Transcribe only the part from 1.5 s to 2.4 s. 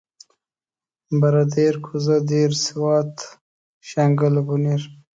دير کوزه